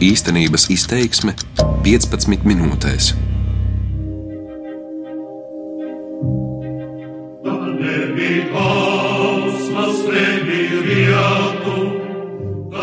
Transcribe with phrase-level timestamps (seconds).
[0.00, 1.34] Īstenības izteiksme
[1.84, 3.10] 15 minūtēs.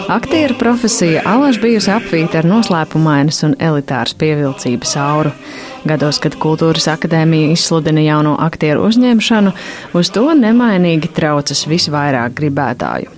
[0.08, 5.34] Aktieru profesija alaž bijusi apvīta ar noslēpumainas un elitāras pievilcības auru.
[5.90, 9.58] Gados, kad Kultūras akadēmija izsludina jauno aktieru uzņemšanu,
[9.98, 13.18] uz to nemainīgi traucas visvairāk gribētāju.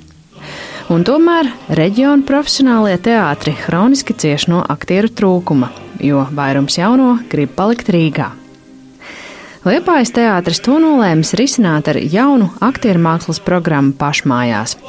[0.90, 5.70] Un tomēr reģionu profesionālie teātri hroniski cieš no aktieru trūkuma,
[6.02, 8.32] jo vairums jauno grib palikt Rīgā.
[9.70, 14.80] Liepājas teātris to nolēmis risināt ar jaunu aktieru mākslas programmu pašmājās,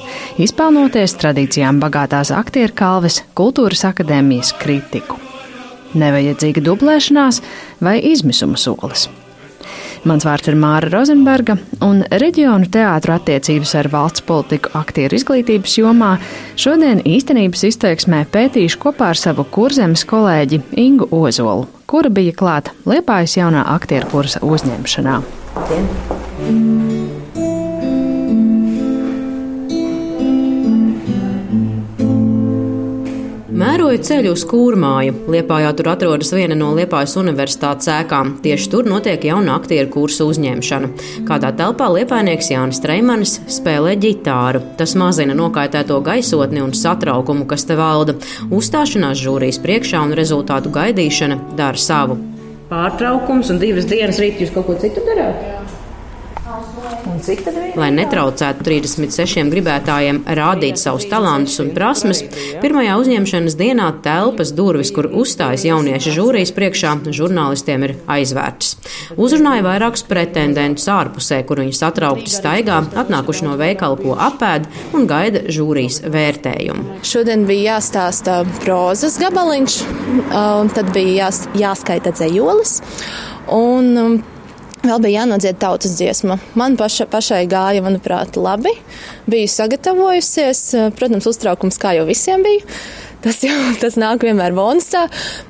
[0.41, 5.21] izpelnoties tradīcijām bagātās aktieru kalves Kultūras akadēmijas kritiku.
[6.01, 7.45] Nevajadzīga dublēšanās
[7.85, 9.11] vai izmisuma solis.
[10.09, 16.15] Mans vārds ir Māra Rozenberga, un reģionu teātru attiecības ar valsts politiku aktieru izglītības jomā
[16.61, 23.37] šodien īstenības izteiksmē pētīšu kopā ar savu kurzemes kolēģi Ingu Ozolu, kura bija klāta Liepājas
[23.43, 25.21] jaunā aktieru kursa uzņemšanā.
[25.69, 26.20] Dien.
[33.91, 35.13] Mēroju ceļu uz Kūrmāju.
[35.35, 38.37] Liepājā tur atrodas viena no Liepājas universitātes ēkām.
[38.45, 40.93] Tieši tur notiek jauna aktieru kursa uzņemšana.
[41.27, 44.63] Kādā telpā liepainieks Jānis Treimanis spēlē ģitāru.
[44.79, 48.15] Tas mazina nokaitēto gaisotni un satraukumu, kas te valda.
[48.55, 52.21] Uzstāšanās žūrijas priekšā un rezultātu gaidīšana dara savu.
[52.71, 55.60] Pārtraukums un divas dienas rīt jūs kaut ko citu darāt?
[57.79, 62.23] Lai netraucētu 36 gribētājiem rādīt savus talantus un prasmes,
[62.63, 68.75] pirmajā uzņemšanas dienā telpas durvis, kur uzstājas jaunieši žūrijas priekšā, žurnālistiem ir aizvērtas.
[69.21, 75.45] Uzrunāja vairākus pretendentus ārpusē, kur viņi satraukti staigā, atnākuši no veikala, ko apēd un gaida
[75.53, 76.99] žūrijas vērtējumu.
[77.07, 79.79] Šodien bija jāstāsta prozas gabaliņš,
[80.35, 82.79] un tad bija jās, jāskaita dzējolis.
[83.51, 84.21] Un um,
[84.81, 86.39] Vēl bija jānodzied tautas dziesma.
[86.57, 88.73] Man paša, pašai gāja, manuprāt, labi.
[89.29, 90.63] Biju sagatavojusies,
[90.97, 92.65] protams, uztraukums kā jau visiem bija.
[93.21, 95.03] Tas jau tas nāk vienmēr bonusā,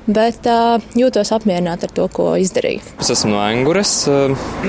[0.03, 2.83] bet uh, jūtos apmierināta ar to, ko izdarīju.
[2.99, 3.93] Es esmu no Angures.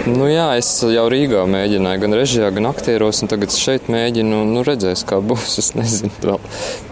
[0.06, 4.44] Nu, jā, es jau Rīgā mēģināju, gan režijā, gan aktieros, un tagad šeit mēģinu.
[4.54, 5.58] Nu, redzēs, kā būs.
[5.62, 6.40] Es nezinu, vēl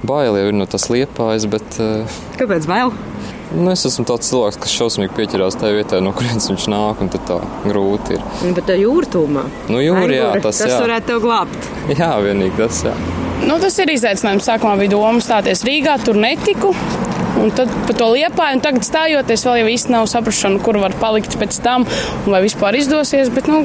[0.06, 1.78] bail jau ir no tas liepājas, bet.
[1.82, 2.20] Uh...
[2.38, 2.94] Kāpēc bail?
[3.50, 7.11] Nu, es esmu tāds cilvēks, kas šausmīgi pieķerās tajā vietā, no kurienes viņš nāk, un
[7.11, 8.22] tā grūti ir.
[8.44, 9.43] Nu, bet tā jūra tūmā.
[9.66, 10.78] Nu, jūra, jā, tas, tas jā.
[10.84, 11.71] varētu tev glābt.
[11.91, 12.94] Jā, vienīgi tas, jā.
[13.49, 14.47] Nu, tas ir izaicinājums.
[14.47, 16.71] Sākumā bija doma stāties Rīgā, tur netiku.
[17.41, 20.94] Un tad par to liepāju, un tagad stājoties, vēl jau īsti nav saprašana, kur var
[21.00, 21.87] palikt pēc tam,
[22.27, 23.33] un vai vispār izdosies.
[23.34, 23.65] Bet, nu,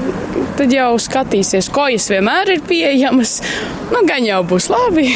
[0.58, 3.38] tad jau skatīsies, ko es vienmēr ir pieejamas.
[3.92, 5.10] Nu, gan jau būs labi.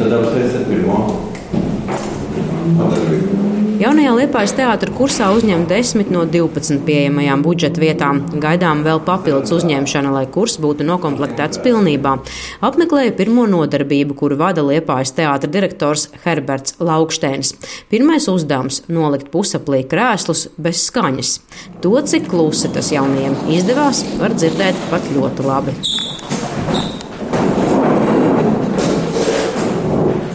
[0.00, 0.59] Tad apsveicam
[2.88, 3.20] pirmo.
[3.80, 8.18] Jaunajā Liepājas teātra kursā uzņem 10 no 12 pieejamajām budžeta vietām.
[8.42, 12.12] Gaidām vēl papildus uzņemšana, lai kurs būtu nokomplektēts pilnībā.
[12.68, 17.54] Apmeklēja pirmo nodarbību, kuru vada Liepājas teātra direktors Herberts Laukštēns.
[17.88, 21.40] Pirmais uzdevums- nolikt pusaplī krēslus bez skaņas.
[21.80, 25.72] To, cik klusi tas jaunajiem izdevās, var dzirdēt pat ļoti labi.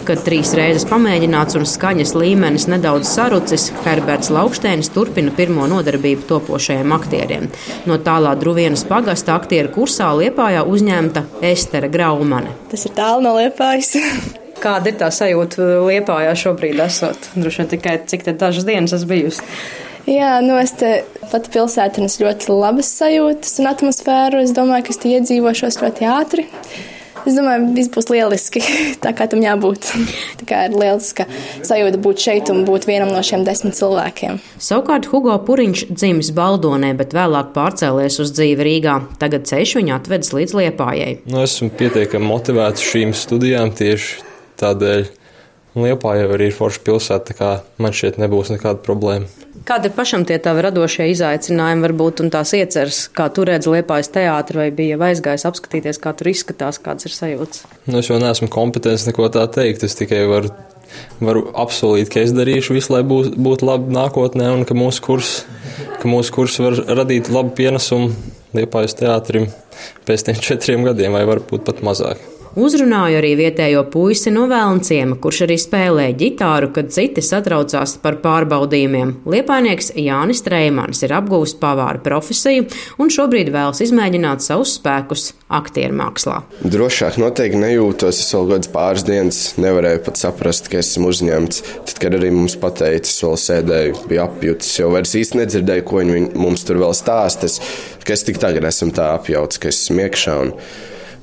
[0.06, 6.94] Kad trīs reizes pamēģināts un skaņas līmenis nedaudz sarucis, Herberts Laukštēns turpina pirmo nodarbību topošajiem
[6.94, 7.48] aktieriem.
[7.90, 12.54] No tālā Druvienas pagasta aktieru kursā Liepājā uzņemta Estere Graumane.
[12.70, 13.96] Tas ir tālu no Liepājas.
[14.66, 17.32] Kāda ir tā sajūta Liepājā šobrīd esot?
[17.34, 19.50] Droši vien tikai cik te dažas dienas esmu bijusi.
[20.06, 21.00] Jā, nu es te
[21.32, 24.46] pati pilsētā nes ļoti labas sajūtas un atmosfēru.
[24.46, 26.46] Es domāju, ka es te iedzīvošos ļoti ātri.
[27.26, 28.62] Es domāju, viss būs lieliski,
[29.04, 29.90] tā kā tam jābūt.
[30.40, 31.26] Tā kā ir lieliska
[31.66, 34.38] sajūta būt šeit un būt vienam no šiem desmit cilvēkiem.
[34.62, 39.00] Savukārt Hugo Puriņš dzimis Baldonē, bet vēlāk pārcēlies uz dzīvi Rīgā.
[39.22, 41.12] Tagad ceļš viņu atvedis līdz Liepājai.
[41.32, 44.26] Nu, esmu pietiekami motivēts šīm studijām tieši
[44.62, 45.15] tādēļ.
[45.76, 47.50] Liepāja arī ir forša pilsēta, tā kā
[47.84, 49.28] man šeit nebūs nekāda problēma.
[49.66, 54.12] Kādi ir pašam tie tavi radošie izaicinājumi, varbūt, un tās ieceres, kā tu redzi Liepājas
[54.14, 57.66] teātri, vai bija aizgājis apskatīties, kā tur izskatās, kāds ir sajūts?
[57.90, 60.54] Nu, es jau neesmu kompetents neko tā teikt, es tikai varu,
[61.18, 65.34] varu apsolīt, ka es darīšu visu, lai būtu būt labi nākotnē, un ka mūsu kurs,
[65.98, 68.14] ka mūsu kurs var radīt labu pienesumu
[68.56, 69.50] Liepājas teātrim
[70.08, 72.22] pēc tiem četriem gadiem, vai varbūt pat mazāk.
[72.56, 79.12] Uzrunāju arī vietējo puisi no Vēlnciema, kurš arī spēlē ģitāru, kad citi satraucās par pārbaudījumiem.
[79.28, 82.70] Liepainieks Jānis Treimans ir apgūst pavāra profesiju
[83.04, 86.38] un šobrīd vēlas izmēģināt savus spēkus aktieru mākslā.
[86.64, 88.24] Drošāk noteikti nejūtos.
[88.24, 91.62] Es vēl kādas pāris dienas nevarēju pat saprast, ka esmu uzņemts.
[91.92, 96.00] Tad, kad arī mums pateica, es vēl sēdēju, biju apjutis, jau vairs īsti nedzirdēju, ko
[96.00, 97.60] viņi mums tur vēl stāstas.
[98.08, 100.60] Ka es tik tagad esmu tā apjauts, ka esmu iekšā un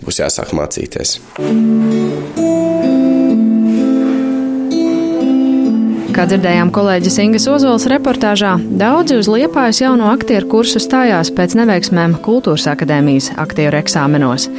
[0.06, 1.18] būs jāsāk mācīties.
[6.12, 12.18] Kā dzirdējām kolēģis Ingas Ozols reportāžā, daudzi uz Liepājas jauno aktieru kursu stājās pēc neveiksmēm
[12.24, 14.50] Kultūras akadēmijas aktieru eksāmenos.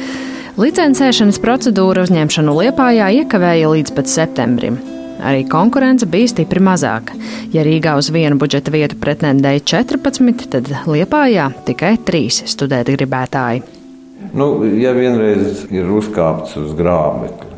[0.58, 4.80] Licencēšanas procedūra uzņemšanu Liepājā iekavēja līdz pat septembrim.
[5.24, 7.14] Arī konkurence bija stipri mazāka.
[7.54, 13.73] Ja Rīgā uz vienu budžeta vietu pretendēja 14, tad Liepājā tikai 3 studēt gribētāji.
[14.34, 14.48] Nu,
[14.78, 17.52] ja vienreiz ir uzkāpts uz grābekļa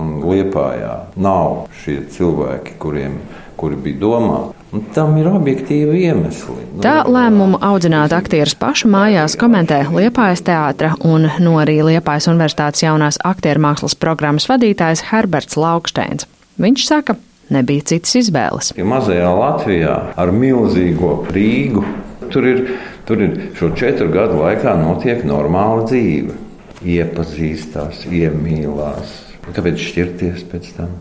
[0.00, 3.18] un liepājā nav šie cilvēki, kuriem
[3.62, 4.56] kuri bija domāti.
[4.72, 6.64] Un tam ir objektīvi iemesli.
[6.82, 13.20] Tā lēmumu audzināt aktierus pašu mājās komentē Liepājas teātra un no arī Liepājas Universitātes jaunās
[13.28, 16.26] aktieru mākslas programmas vadītājs Herberts Lauksteins.
[16.62, 17.18] Viņš saka,
[17.52, 18.72] nebija citas izvēles.
[18.74, 21.84] Ja mazajā Latvijā ar milzīgo Rīgu
[22.32, 22.64] tur ir
[23.06, 26.36] Tur ir šo četru gadu laikā notiek normāla dzīve.
[26.82, 29.16] Iepazīstās, iemīlās.
[29.48, 30.92] Kāpēc šķirties pēc tam?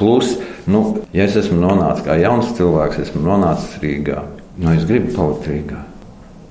[0.00, 0.38] Plus,
[0.70, 0.80] nu,
[1.14, 4.22] ja es esmu nonācis kā jauns cilvēks, esmu nonācis Rīgā,
[4.56, 5.82] nu, es gribu palikt Rīgā.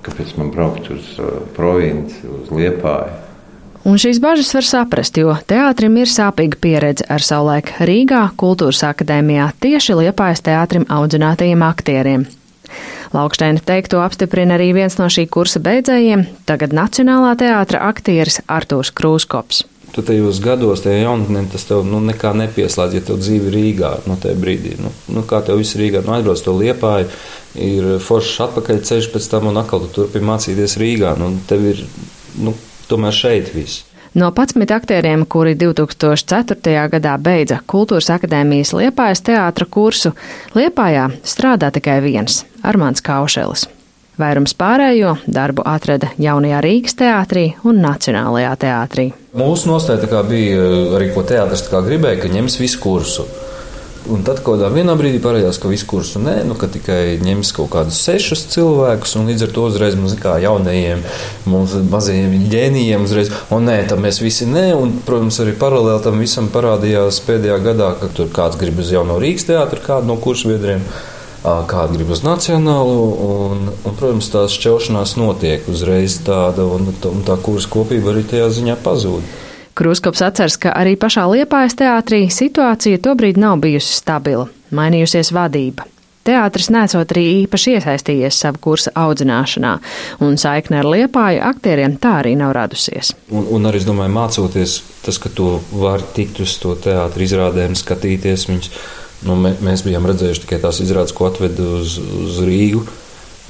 [0.06, 3.26] Kāpēc man braukt uz uh, provinci, uz Liepāju?
[3.90, 9.50] Un šīs bažas var saprast, jo teātrim ir sāpīga pieredze ar savulaik Rīgā, Kultūras akadēmijā,
[9.64, 12.28] tieši Liepājas teātrim audzinātajiem aktieriem.
[13.10, 19.64] Laukšteina teikto apstiprina arī viens no šī kursa beidzējiem, tagad Nacionālā teātra aktieris Artūrs Krūskops.
[19.90, 24.14] Tu tajos gados, tajā jaunatnē, tas tev nu, nekā nepieslēdz, ja tev dzīve Rīgā no
[24.14, 24.76] nu, tajā brīdī.
[24.78, 27.10] Nu, nu, kā tev viss Rīgā nu, aizbrauc to liepāju,
[27.58, 31.16] ir foršs atpakaļ ceļš pēc tam un atkal tu turpini mācīties Rīgā.
[31.18, 31.82] Nu, tev ir
[32.38, 32.54] nu,
[32.92, 33.89] tomēr šeit viss.
[34.14, 36.90] No 11 aktieriem, kuri 2004.
[36.90, 40.16] gadā beidza Kultūras akadēmijas Liepājas teātra kursu,
[40.58, 43.68] Liepājā strādā tikai viens- Armāns Kaušelis.
[44.20, 49.14] Vairums pārējo darbu atrada jaunajā Rīgas teātrī un Nacionālajā teātrī.
[49.38, 50.58] Mūsu nostāja bija
[50.98, 53.26] arī, ko teātris gribēja, ka ņems visu kursu.
[54.10, 57.52] Un tad kaut kādā vienā brīdī parādījās, ka visu kursu nē, nu, ka tikai ņems
[57.54, 61.04] kaut kādus sešus cilvēkus, un līdz ar to uzreiz mums kā jaunajiem,
[61.50, 66.18] mums mazajiem ģēnijiem uzreiz, un nē, tam mēs visi nē, un, protams, arī paralēli tam
[66.24, 70.54] visam parādījās pēdējā gadā, ka tur kāds grib uz jauno Rīgas teātru, kādu no kursu
[70.54, 70.82] biedriem
[71.44, 77.38] kāda grib uz nacionālo, un, un protams, tās šķelšanās notiek uzreiz tāda, un, un tā
[77.46, 79.38] kursa kopība arī tajā ziņā pazūd.
[79.80, 85.86] Kruskops atceras, ka arī pašā Liepājas teātrī situācija tobrīd nav bijusi stabila, mainījusies vadība.
[86.28, 89.72] Teātris nesot arī īpaši iesaistījies savu kursu audzināšanā,
[90.26, 93.14] un saikne ar liepāju aktieriem tā arī nav radusies.
[93.32, 97.80] Un, un arī, es domāju, mācoties, tas, ka tu vari tikt uz to teātris izrādēm,
[97.80, 98.74] skatīties viņus.
[99.30, 101.96] Nu, mē, mēs bijām redzējuši tikai tās izrādes, ko atveda uz,
[102.28, 102.84] uz Rīgu.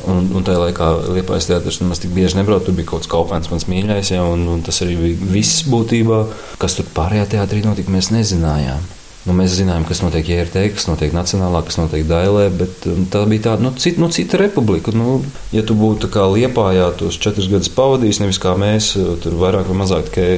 [0.08, 0.86] Un, un tajā laikā
[1.18, 2.64] Liepājas teātris nemaz tik bieži nebrauc.
[2.66, 6.22] Tur bija kaut kāds kaupēns, mans mīļākais, ja, un, un tas arī bija viss būtībā.
[6.62, 8.88] Kas tur pārējā teātrī notika, mēs nezinājām.
[9.28, 13.26] Nu, mēs zinājām, kas notiek JRT, kas notiek Nacionālā, kas notiek Dailē, bet um, tā
[13.28, 14.94] bija tāda nu, cita, nu, cita republika.
[14.96, 15.20] Nu,
[15.52, 19.68] ja tu būtu kā Liepājā tos četrus gadus pavadījis, nevis kā mēs, uh, tur vairāk
[19.68, 20.30] vai mazāk tikai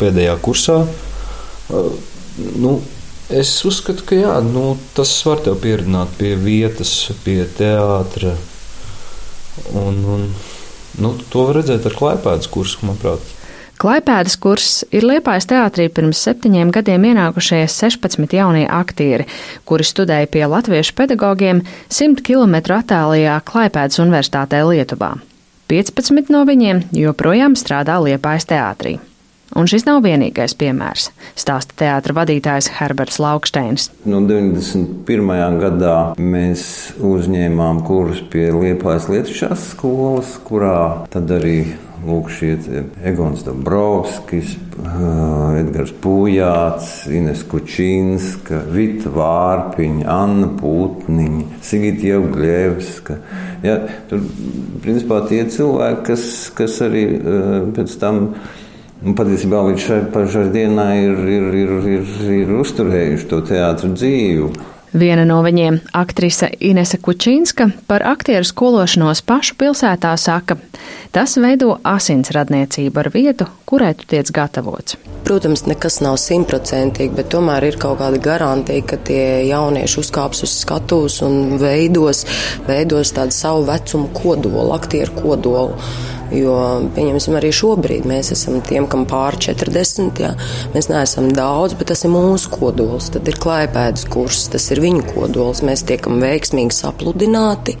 [0.00, 1.92] pēdējā kursā, uh,
[2.64, 2.78] nu,
[3.28, 6.94] es uzskatu, ka jā, nu, tas var tev pieredzināt pie vietas,
[7.26, 8.34] pie teātra.
[9.76, 10.26] Un, un,
[11.02, 13.30] nu, to var redzēt ar klipēdas kursu, manuprāt.
[13.82, 19.26] Klaipēdas kurs ir Liepājas teātrī pirms septiņiem gadiem ienākušie 16 jaunie aktieri,
[19.66, 25.16] kuri studēja pie latviešu pedagogiem 100 km attālajā Klaipēdas universitātē Lietuvā.
[25.72, 29.00] 15 no viņiem joprojām strādā Liepājas teātrī.
[29.52, 33.90] Un šis nav vienīgais piemērs, stāsta teātra vadītājs Herberts Lauksteins.
[34.08, 35.58] No 91.
[35.60, 36.64] gadā mēs
[37.04, 41.58] uzņēmām kursus pie Liepājas Lietušās skolas, kurā tad arī
[42.02, 42.56] Lūk, šie
[43.06, 44.56] Egons Dabrovskis,
[45.60, 53.18] Edgars Pujāts, Ines Kučinska, Vita Vārpiņa, Anna Putniņa, Sigita Jevgļevska.
[53.62, 53.76] Ja,
[54.10, 54.24] tur,
[54.82, 56.26] principā, tie cilvēki, kas,
[56.58, 57.04] kas arī
[57.76, 58.24] pēc tam
[59.02, 64.68] Un patiesībā līdz šai pašai dienai ir, ir, ir, ir, ir uzturējuši to teātru dzīvi.
[64.92, 70.58] Viena no viņiem, aktrise Inese Kučinska, par aktieru skološanos pašu pilsētā saka,
[71.16, 74.98] tas veido asins radniecību ar vietu, kurai tu tiec gatavots.
[75.24, 80.58] Protams, nekas nav simtprocentīgi, bet tomēr ir kaut kāda garantija, ka tie jaunieši uzkāps uz
[80.60, 82.26] skatuves un veidos,
[82.68, 85.80] veidos tādu savu vecumu kodolu, aktieru kodolu.
[86.32, 86.54] Jo,
[86.96, 90.22] pieņemsim, arī šobrīd mēs esam tiem, kam pār 40.
[90.22, 90.32] Jā.
[90.72, 93.10] Mēs neesam daudz, bet tas ir mūsu kodols.
[93.12, 95.60] Tad ir klaipēdas kurs, tas ir viņu kodols.
[95.66, 97.76] Mēs tiekam veiksmīgi sapludināti.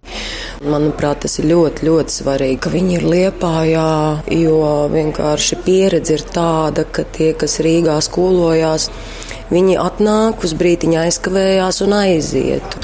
[0.68, 3.88] Manuprāt, tas ir ļoti, ļoti svarīgi, ka viņi ir liepājā,
[4.36, 4.60] jo
[4.92, 8.90] vienkārši pieredze ir tāda, ka tie, kas Rīgā skolojās,
[9.52, 12.78] viņi atnāk uz brītiņu aizkavējās un aiziet.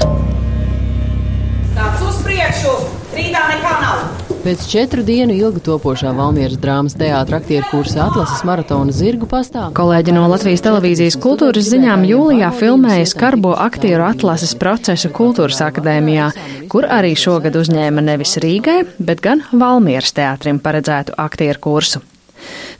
[4.49, 9.75] Pēc četru dienu ilgi topošā Valmieras drāmas teātra aktieru kursa atlases maratona zirgu pastāv.
[9.77, 16.31] Kolēģi no Latvijas televīzijas kultūras ziņām jūlijā filmēja skarbo aktieru atlases procesu Kultūras akadēmijā,
[16.73, 22.01] kur arī šogad uzņēma nevis Rīgai, bet gan Valmieras teātrim paredzētu aktieru kursu.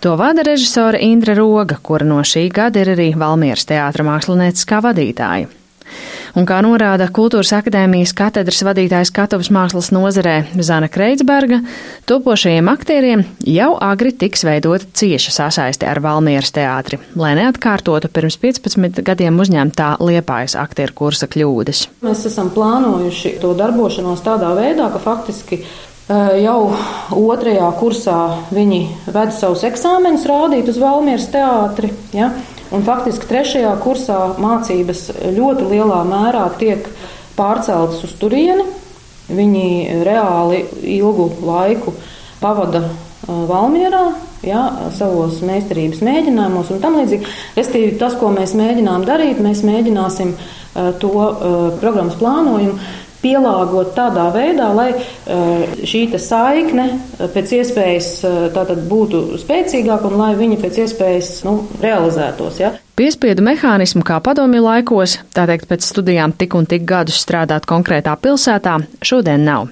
[0.02, 5.54] To vada režisore Indra Roga, kura no šī gada ir arī Valmieras teātra mākslinieckā vadītāja.
[6.38, 11.62] Un kā norāda Kultūras akadēmijas katedras vadītājs Katavas mākslas nozarē Zana Kreitsberga,
[12.10, 19.04] topošajiem aktieriem jau agri tiks veidota cieša sasaiste ar Valmieras teātri, lai neatkārtotu pirms 15
[19.06, 21.88] gadiem uzņemtā liepājas aktieru kursa kļūdas.
[22.06, 25.64] Mēs esam plānojuši to darbošanos tādā veidā, ka faktiski
[26.10, 26.60] jau
[27.14, 28.20] otrajā kursā
[28.54, 28.82] viņi
[29.14, 31.92] ved savus eksāmenus rādīt uz Valmieras teātri.
[32.16, 32.32] Ja?
[32.76, 36.86] Un faktiski trešajā kursā mācības ļoti lielā mērā tiek
[37.38, 38.68] pārceltas uz turieni.
[39.30, 40.64] Viņi reāli
[40.98, 41.94] ilgu laiku
[42.42, 42.84] pavada
[43.30, 44.06] Valmjerā,
[44.46, 44.62] ja,
[44.98, 47.28] savos meistarības mēģinājumos un tam līdzīgi.
[47.58, 50.34] Restīvi, tas, ko mēs mēģinām darīt, mēs mēģināsim
[51.02, 51.12] to
[51.82, 52.80] programmas plānojumu
[53.24, 60.32] pielāgot tādā veidā, lai eh, šī saikne eh, pēc iespējas eh, būtu spēcīgāka un lai
[60.40, 62.62] viņa pēc iespējas nu, realizētos.
[62.62, 62.74] Ja?
[63.00, 68.16] Piespiedu mehānismu kā padomju laikos, tā teikt, pēc studijām tik un tik gadus strādāt konkrētā
[68.20, 69.70] pilsētā, šodien nav.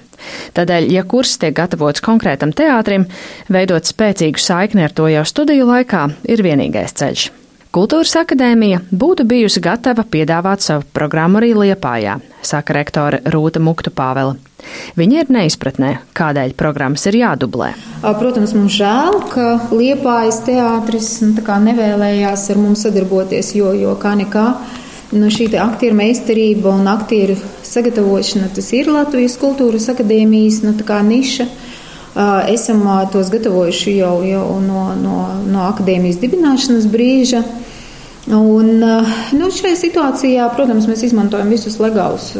[0.56, 3.06] Tādēļ, ja kurs tiek gatavots konkrētam teātrim,
[3.52, 7.28] veidot spēcīgu saikni ar to jau studiju laikā ir vienīgais ceļš.
[7.68, 14.38] Kultūras akadēmija būtu bijusi gatava piedāvāt savu programmu arī Liepājā, saka rektore Rūta Muktu Pāvela.
[14.96, 17.74] Viņa ir neizpratnē, kādēļ programmas ir jādublē.
[18.00, 21.36] Protams, mums žēl, ka Liepājas teātris nu,
[21.68, 24.48] nevēlējās ar mums sadarboties, jo, jo kā nekā.
[25.12, 27.36] Nu, šī aktieru meistarība un aktieru
[27.68, 30.72] sagatavošana, tas ir Latvijas kultūras akadēmijas nu,
[31.12, 31.48] niša.
[32.48, 37.42] Esam tos gatavojuši jau, jau no, no, no akadēmijas dibināšanas brīža.
[38.28, 38.82] Un,
[39.38, 42.34] nu, šajā situācijā, protams, mēs izmantojam visus legālus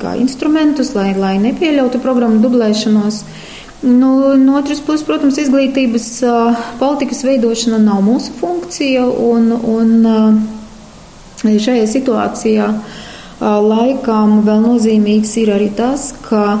[0.00, 3.20] kā, instrumentus, lai, lai nepieļautu programmu dublēšanos.
[3.86, 6.08] Nu, no otras puses, protams, izglītības
[6.80, 9.92] politikas veidošana nav mūsu funkcija, un, un
[11.46, 12.72] šajā situācijā
[13.38, 16.58] laikam vēl nozīmīgs ir arī tas, ka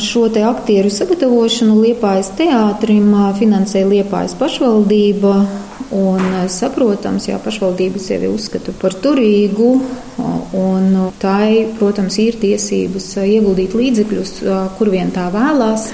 [0.00, 5.34] Šo te aktieru sagatavošanu Liepājas teātrim finansē Liepājas pašvaldība.
[5.90, 9.70] Un, saprotams, jā, pašvaldība sevi uzskata par turīgu,
[10.54, 10.84] un
[11.18, 14.30] tai, protams, ir tiesības ieguldīt līdzekļus,
[14.78, 15.88] kur vien tā vēlās.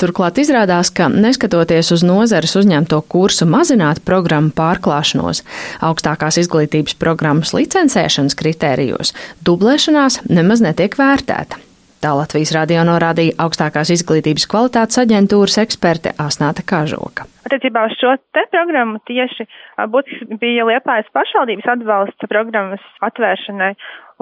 [0.00, 5.42] Turklāt izrādās, ka neskatoties uz nozares uzņemto kursu mazināt programmu pārklāšanos,
[5.84, 9.12] augstākās izglītības programmas licencēšanas kritērijos,
[9.44, 11.60] dublēšanās nemaz netiek vērtēta.
[12.02, 17.28] Tā Latvijas radio norādīja augstākās izglītības kvalitātes aģentūras eksperte Asnāta Kažoka.
[17.46, 19.46] Attiecībā uz šo te programmu tieši
[19.92, 23.70] būtiski bija Liepājas pašvaldības atbalsts programmas atvēršanai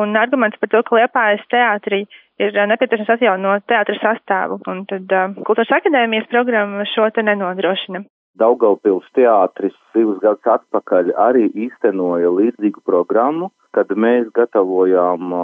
[0.05, 2.03] un arguments par to, ka Liepājas teātrī
[2.45, 8.05] ir nepieciešams atjaunot teātra sastāvu, un tad uh, kultūras akadēmijas programma šo te nenodrošina.
[8.41, 15.35] Daugaupils teātris divus gadus atpakaļ arī īstenoja līdzīgu programmu, kad mēs gatavojām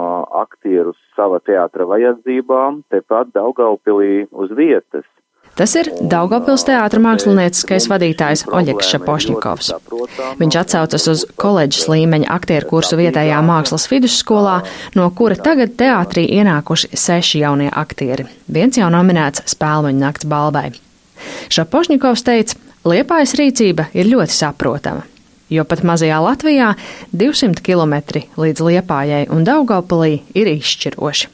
[0.41, 5.05] aktierus sava teātra vajadzībām, tepat Daugaupilī uz vietas.
[5.57, 9.71] Tas ir Daugopils teātra mākslinieckais vadītājs Oļegs Šapošņikovs.
[10.37, 14.59] Viņš atsaucas uz koledžas līmeņa aktieru kursu vietējā mākslas vidusskolā,
[14.93, 18.27] no kura tagad teātrī ienākuši seši jaunie aktieri.
[18.45, 20.67] Viens jau nominēts Spēlmeņa nakts balvai.
[21.49, 25.07] Šapošņikovs teica, Liepājas rīcība ir ļoti saprotama
[25.49, 26.73] jo pat mazajā Latvijā
[27.15, 27.95] 200 km
[28.39, 31.29] līdz Liepājai un Daugopilī ir izšķiroši.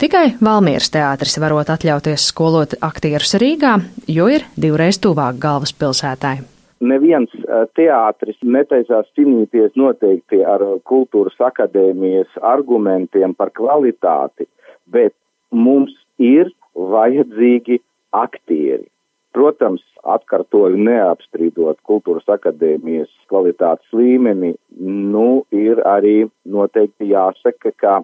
[0.00, 3.76] Tikai Valmieras teātris varot atļauties skolot aktierus Rīgā,
[4.08, 6.38] jo ir divreiz tuvāk galvaspilsētai.
[6.82, 7.30] neviens
[7.78, 14.48] teātris netaisās cīnīties noteikti ar kultūras akadēmijas argumentiem par kvalitāti,
[14.90, 15.14] bet
[15.52, 17.78] mums ir vajadzīgi
[18.10, 18.91] aktieri.
[19.32, 27.94] Protams, atkārtoju neapstrīdot kultūras akadēmijas kvalitātes līmeni, nu, ir arī noteikti jāsaka, ka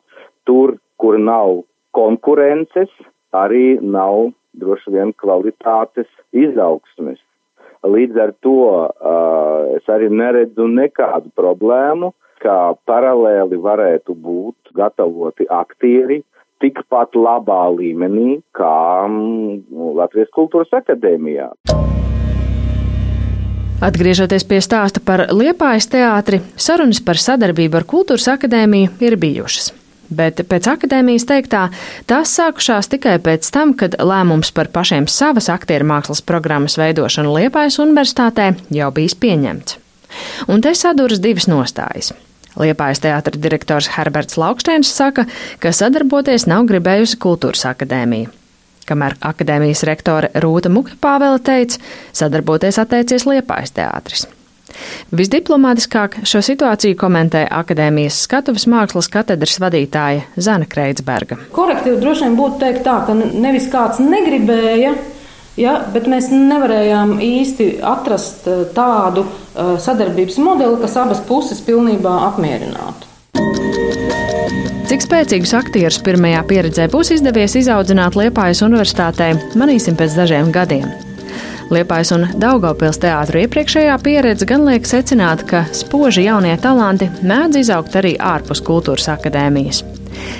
[0.49, 1.63] tur, kur nav
[1.97, 2.89] konkurences,
[3.37, 7.21] arī nav droši vien kvalitātes izaugsmes.
[7.85, 12.11] Līdz ar to uh, es arī neredzu nekādu problēmu,
[12.43, 16.23] kā paralēli varētu būt gatavoti aktieri
[16.63, 21.53] tikpat labā līmenī kā mm, Latvijas kultūras akadēmijā.
[23.79, 29.71] Atgriežoties pie stāsta par Liepājas teātri, sarunas par sadarbību ar Kultūras akadēmiju ir bijušas.
[30.11, 31.67] Bet pēc akadēmijas teiktā,
[32.09, 37.79] tās sākušās tikai pēc tam, kad lēmums par pašiem savas aktieru mākslas programmas veidošanu Liepājas
[37.85, 39.79] universitātē jau bijis pieņemts.
[40.49, 42.15] Un te saduras divas nostājas.
[42.59, 45.27] Liepājas teātra direktors Herberts Laukštēns saka,
[45.63, 48.33] ka sadarboties nav gribējusi Kultūras akadēmija.
[48.89, 51.81] Kamēr akadēmijas rektore Rūta Mukpāvela teica,
[52.17, 54.27] sadarboties atteicies Liepājas teātris.
[55.19, 61.39] Visdiplomātiskāk šo situāciju komentē Akadēmijas skatuves mākslas katedras vadītāja Zana Kreitsberga.
[61.57, 64.93] Korektīvi droši vien būtu teikt tā, ka nevis kāds negribēja.
[65.59, 72.13] Ja, bet mēs nevarējām īsti atrast eh, tādu uh, sadarbības modeli, kas abas puses pilnībā
[72.29, 73.09] apmierinātu.
[74.89, 80.87] Cik spēcīgus aktierus pirmajā pieredzē būs izdevies izaudzināt Liepājas universitātē, manīsim pēc dažiem gadiem.
[81.75, 87.99] Liepājas un Daugavpils teātru iepriekšējā pieredze gan liek secināt, ka spoži jaunie talanti mēdz izaugt
[88.01, 89.83] arī ārpus kultūras akadēmijas.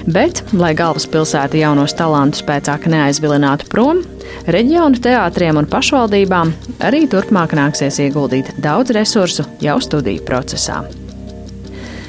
[0.09, 4.05] Bet, lai galvaspilsēta jaunos talantus pēcāk neaizvilinātu prom,
[4.49, 6.55] reģionu teātriem un pašvaldībām
[6.89, 10.83] arī turpmāk nāksies ieguldīt daudz resursu jau studiju procesā.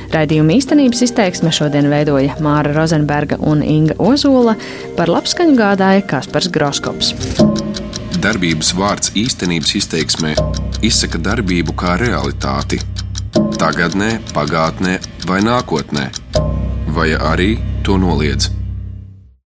[0.09, 4.55] Raidījuma īstenības izteiksme šodien veidoja Māra Rozenberga un Inga Ozola,
[4.97, 7.13] par labskaņu gādāja Kaspars Groskops.
[8.19, 10.33] Darbības vārds īstenības izteiksmē
[10.85, 12.81] izsaka darbību kā realitāti.
[13.59, 14.97] Tagatnē, pagātnē
[15.29, 16.07] vai nākotnē,
[16.89, 18.58] vai arī to noliedz.